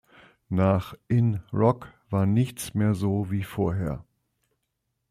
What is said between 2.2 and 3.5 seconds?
nichts mehr so wie